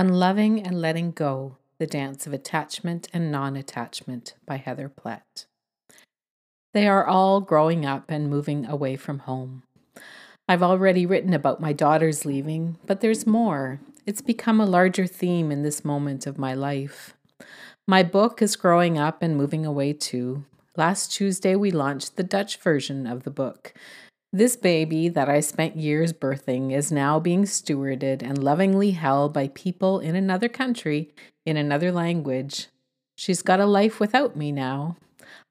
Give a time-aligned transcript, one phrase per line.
[0.00, 5.44] On Loving and Letting Go The Dance of Attachment and Non Attachment by Heather Plett.
[6.72, 9.62] They are all growing up and moving away from home.
[10.48, 13.78] I've already written about my daughters leaving, but there's more.
[14.06, 17.12] It's become a larger theme in this moment of my life.
[17.86, 20.46] My book is growing up and moving away too.
[20.78, 23.74] Last Tuesday, we launched the Dutch version of the book,
[24.32, 29.48] this baby that I spent years birthing is now being stewarded and lovingly held by
[29.48, 31.10] people in another country,
[31.44, 32.68] in another language.
[33.16, 34.96] She's got a life without me now.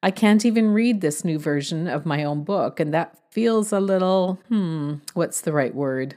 [0.02, 3.80] I can't even read this new version of my own book, and that feels a
[3.80, 6.16] little, hmm, what's the right word?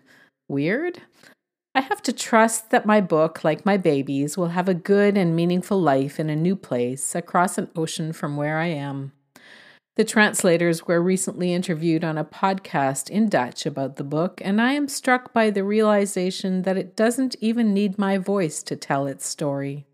[0.49, 1.03] Weird?
[1.75, 5.35] I have to trust that my book, like my babies, will have a good and
[5.35, 9.13] meaningful life in a new place across an ocean from where I am.
[9.95, 14.73] The translators were recently interviewed on a podcast in Dutch about the book, and I
[14.73, 19.27] am struck by the realization that it doesn't even need my voice to tell its
[19.27, 19.85] story.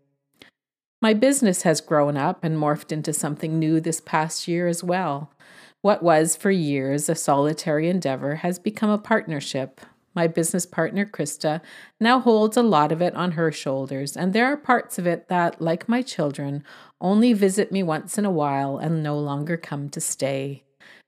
[1.01, 5.33] My business has grown up and morphed into something new this past year as well.
[5.81, 9.81] What was for years a solitary endeavor has become a partnership,
[10.19, 11.61] my business partner, Krista,
[11.97, 15.29] now holds a lot of it on her shoulders, and there are parts of it
[15.29, 16.61] that, like my children,
[16.99, 20.63] only visit me once in a while and no longer come to stay.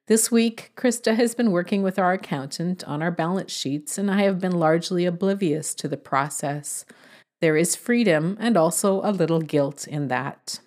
[0.08, 4.22] This week, Krista has been working with our accountant on our balance sheets, and I
[4.22, 6.86] have been largely oblivious to the process.
[7.42, 10.62] There is freedom and also a little guilt in that.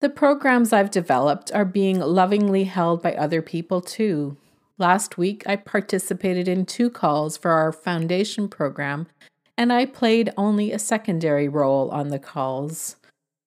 [0.00, 4.36] The programs I've developed are being lovingly held by other people too.
[4.80, 9.08] Last week, I participated in two calls for our foundation program,
[9.56, 12.94] and I played only a secondary role on the calls,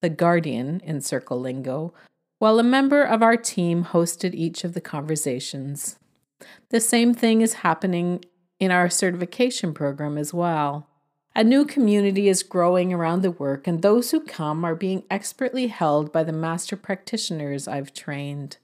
[0.01, 1.93] the guardian in circle lingo,
[2.39, 5.97] while a member of our team hosted each of the conversations.
[6.69, 8.25] The same thing is happening
[8.59, 10.89] in our certification program as well.
[11.33, 15.67] A new community is growing around the work, and those who come are being expertly
[15.67, 18.57] held by the master practitioners I've trained.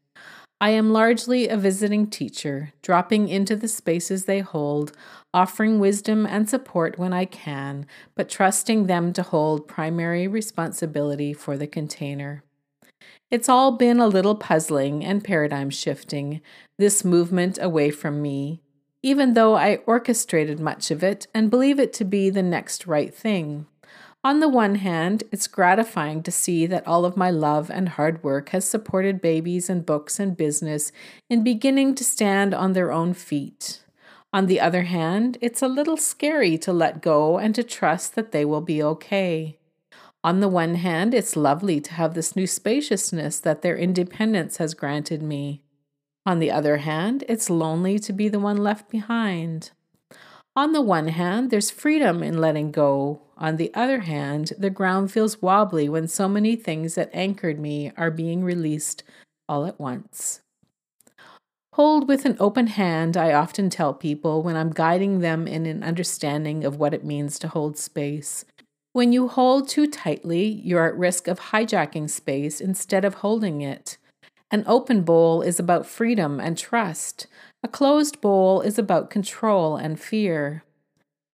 [0.60, 4.92] I am largely a visiting teacher, dropping into the spaces they hold,
[5.32, 7.86] offering wisdom and support when I can,
[8.16, 12.44] but trusting them to hold primary responsibility for the container.
[13.30, 16.42] It's all been a little puzzling and paradigm shifting,
[16.80, 18.62] this movement away from me,
[19.04, 23.14] even though I orchestrated much of it and believe it to be the next right
[23.14, 23.68] thing.
[24.24, 28.24] On the one hand, it's gratifying to see that all of my love and hard
[28.24, 30.92] work has supported babies and books and business
[31.30, 33.84] in beginning to stand on their own feet.
[34.34, 38.32] On the other hand, it's a little scary to let go and to trust that
[38.32, 39.58] they will be okay.
[40.24, 44.74] On the one hand, it's lovely to have this new spaciousness that their independence has
[44.74, 45.62] granted me.
[46.26, 49.72] On the other hand, it's lonely to be the one left behind.
[50.58, 53.22] On the one hand, there's freedom in letting go.
[53.38, 57.92] On the other hand, the ground feels wobbly when so many things that anchored me
[57.96, 59.04] are being released
[59.48, 60.42] all at once.
[61.74, 65.84] Hold with an open hand, I often tell people when I'm guiding them in an
[65.84, 68.44] understanding of what it means to hold space.
[68.94, 74.00] When you hold too tightly, you're at risk of hijacking space instead of holding it.
[74.50, 77.28] An open bowl is about freedom and trust.
[77.68, 80.64] A closed bowl is about control and fear.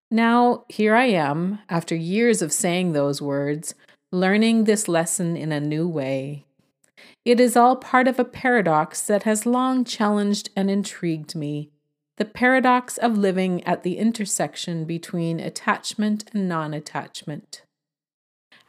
[0.09, 3.75] Now, here I am, after years of saying those words,
[4.11, 6.45] learning this lesson in a new way.
[7.23, 11.69] It is all part of a paradox that has long challenged and intrigued me
[12.17, 17.61] the paradox of living at the intersection between attachment and non attachment.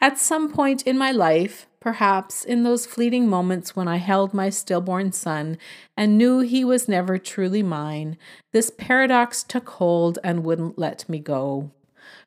[0.03, 4.49] At some point in my life, perhaps in those fleeting moments when I held my
[4.49, 5.59] stillborn son
[5.99, 8.17] and knew he was never truly mine,
[8.55, 11.73] this paradox took hold and wouldn't let me go.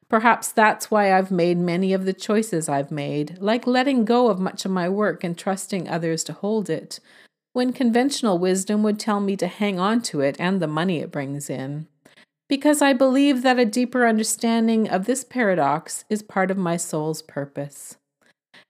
[0.10, 4.40] Perhaps that's why I've made many of the choices I've made, like letting go of
[4.40, 7.00] much of my work and trusting others to hold it,
[7.54, 11.12] when conventional wisdom would tell me to hang on to it and the money it
[11.12, 11.88] brings in
[12.48, 17.22] because I believe that a deeper understanding of this paradox is part of my soul's
[17.22, 17.98] purpose.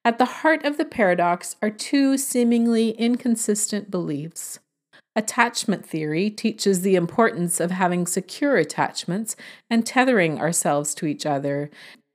[0.08, 4.58] At the heart of the paradox are two seemingly inconsistent beliefs.
[5.18, 9.36] Attachment theory teaches the importance of having secure attachments
[9.70, 11.70] and tethering ourselves to each other,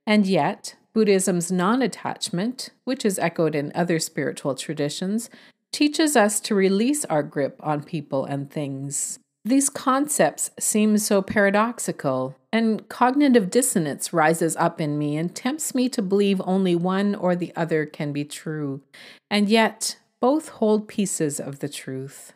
[0.07, 5.29] and yet, Buddhism's non attachment, which is echoed in other spiritual traditions,
[5.71, 9.19] teaches us to release our grip on people and things.
[9.45, 15.89] These concepts seem so paradoxical, and cognitive dissonance rises up in me and tempts me
[15.89, 18.81] to believe only one or the other can be true,
[19.29, 22.31] and yet both hold pieces of the truth.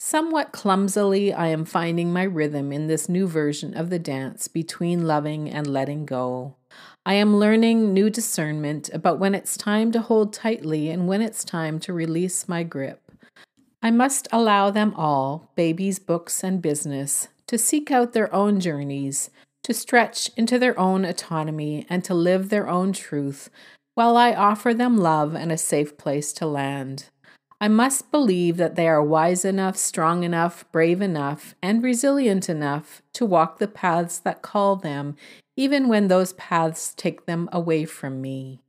[0.00, 5.06] Somewhat clumsily, I am finding my rhythm in this new version of the dance between
[5.06, 6.56] loving and letting go.
[7.04, 11.44] I am learning new discernment about when it's time to hold tightly and when it's
[11.44, 13.03] time to release my grip.
[13.84, 19.28] I must allow them all, babies, books, and business, to seek out their own journeys,
[19.62, 23.50] to stretch into their own autonomy, and to live their own truth,
[23.94, 27.10] while I offer them love and a safe place to land.
[27.60, 33.02] I must believe that they are wise enough, strong enough, brave enough, and resilient enough
[33.12, 35.14] to walk the paths that call them,
[35.58, 38.62] even when those paths take them away from me.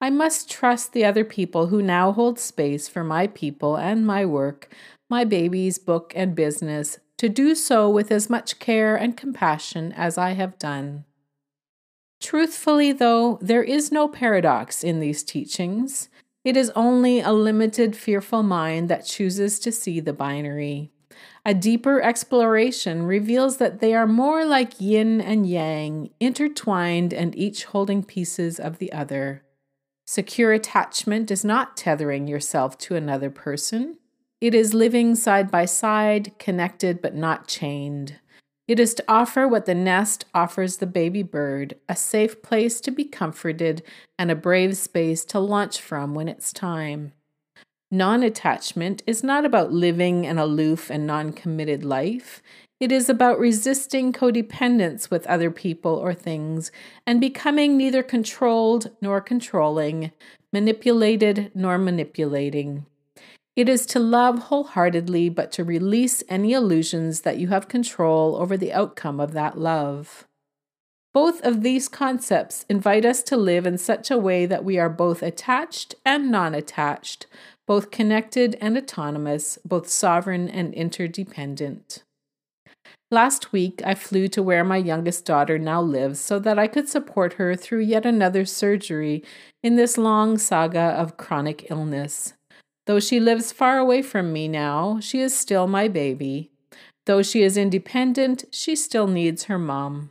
[0.00, 4.24] I must trust the other people who now hold space for my people and my
[4.24, 4.72] work,
[5.10, 10.16] my baby's book and business, to do so with as much care and compassion as
[10.16, 11.04] I have done.
[12.20, 16.08] Truthfully, though, there is no paradox in these teachings.
[16.44, 20.92] It is only a limited, fearful mind that chooses to see the binary.
[21.44, 27.64] A deeper exploration reveals that they are more like yin and yang, intertwined and each
[27.64, 29.42] holding pieces of the other.
[30.10, 33.98] Secure attachment is not tethering yourself to another person.
[34.40, 38.18] It is living side by side, connected but not chained.
[38.66, 42.90] It is to offer what the nest offers the baby bird a safe place to
[42.90, 43.82] be comforted
[44.18, 47.12] and a brave space to launch from when it's time.
[47.90, 52.42] Non attachment is not about living an aloof and non committed life.
[52.80, 56.70] It is about resisting codependence with other people or things
[57.04, 60.12] and becoming neither controlled nor controlling,
[60.52, 62.86] manipulated nor manipulating.
[63.56, 68.56] It is to love wholeheartedly, but to release any illusions that you have control over
[68.56, 70.28] the outcome of that love.
[71.12, 74.88] Both of these concepts invite us to live in such a way that we are
[74.88, 77.26] both attached and non attached,
[77.66, 82.04] both connected and autonomous, both sovereign and interdependent.
[83.10, 86.88] Last week, I flew to where my youngest daughter now lives so that I could
[86.88, 89.24] support her through yet another surgery
[89.62, 92.34] in this long saga of chronic illness.
[92.86, 96.50] Though she lives far away from me now, she is still my baby.
[97.06, 100.10] Though she is independent, she still needs her mom.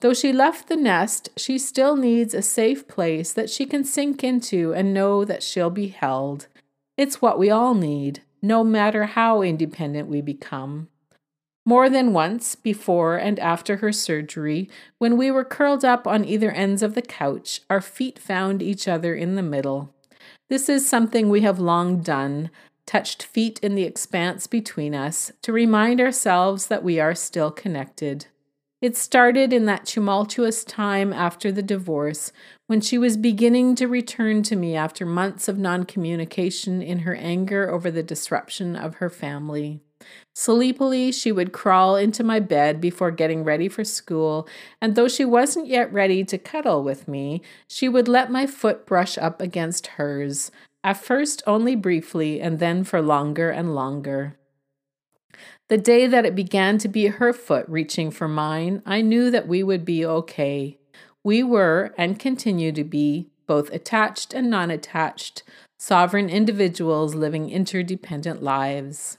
[0.00, 4.24] Though she left the nest, she still needs a safe place that she can sink
[4.24, 6.48] into and know that she'll be held.
[6.96, 10.88] It's what we all need, no matter how independent we become.
[11.64, 14.68] More than once, before and after her surgery,
[14.98, 18.88] when we were curled up on either ends of the couch, our feet found each
[18.88, 19.94] other in the middle.
[20.48, 22.50] This is something we have long done,
[22.84, 28.26] touched feet in the expanse between us, to remind ourselves that we are still connected.
[28.80, 32.32] It started in that tumultuous time after the divorce,
[32.66, 37.14] when she was beginning to return to me after months of non communication in her
[37.14, 39.80] anger over the disruption of her family.
[40.34, 44.48] Sleepily, she would crawl into my bed before getting ready for school,
[44.80, 48.86] and though she wasn't yet ready to cuddle with me, she would let my foot
[48.86, 50.50] brush up against hers,
[50.82, 54.36] at first only briefly, and then for longer and longer.
[55.68, 59.48] The day that it began to be her foot reaching for mine, I knew that
[59.48, 60.78] we would be okay.
[61.24, 65.42] We were, and continue to be, both attached and non attached,
[65.78, 69.18] sovereign individuals living interdependent lives.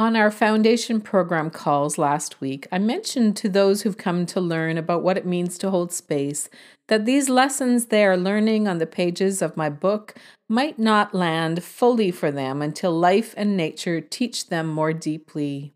[0.00, 4.78] On our foundation program calls last week, I mentioned to those who've come to learn
[4.78, 6.48] about what it means to hold space
[6.88, 10.14] that these lessons they are learning on the pages of my book
[10.48, 15.74] might not land fully for them until life and nature teach them more deeply.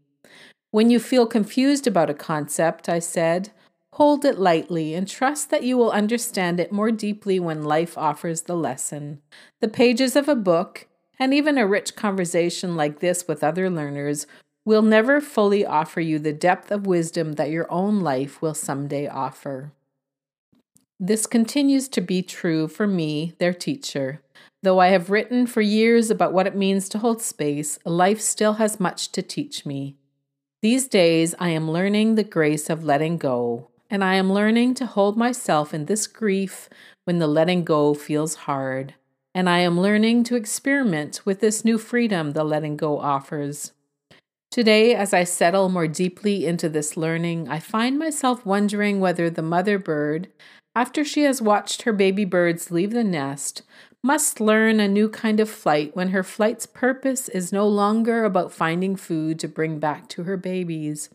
[0.71, 3.51] When you feel confused about a concept, I said,
[3.93, 8.45] hold it lightly and trust that you will understand it more deeply when life offers
[8.45, 9.21] the lesson.
[9.61, 14.27] The pages of a book, and even a rich conversation like this with other learners
[14.65, 19.07] will never fully offer you the depth of wisdom that your own life will someday
[19.07, 19.73] offer.
[20.99, 24.23] This continues to be true for me, their teacher.
[24.63, 28.55] Though I have written for years about what it means to hold space, life still
[28.55, 29.97] has much to teach me.
[30.63, 34.87] These days, I am learning the grace of letting go, and I am learning to
[34.87, 36.71] hold myself in this grief
[37.05, 38.95] when the letting go feels hard
[39.35, 43.73] and I am learning to experiment with this new freedom the letting go offers.
[44.51, 49.43] Today, as I settle more deeply into this learning, I find myself wondering whether the
[49.43, 50.29] mother bird,
[50.77, 53.63] after she has watched her baby birds leave the nest,
[54.05, 58.53] must learn a new kind of flight when her flight's purpose is no longer about
[58.53, 61.11] finding food to bring back to her babies.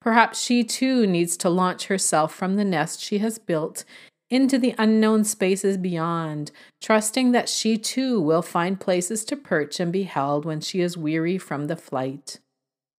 [0.00, 3.84] Perhaps she too needs to launch herself from the nest she has built
[4.30, 9.92] into the unknown spaces beyond, trusting that she too will find places to perch and
[9.92, 12.38] be held when she is weary from the flight.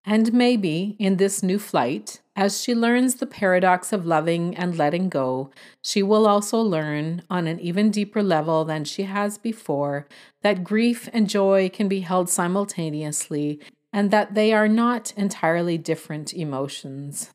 [0.04, 5.08] And maybe in this new flight, as she learns the paradox of loving and letting
[5.08, 5.50] go,
[5.82, 10.06] she will also learn on an even deeper level than she has before
[10.42, 13.60] that grief and joy can be held simultaneously
[13.92, 17.30] and that they are not entirely different emotions.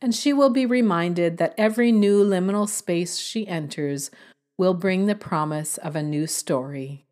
[0.00, 4.10] And she will be reminded that every new liminal space she enters
[4.56, 7.07] will bring the promise of a new story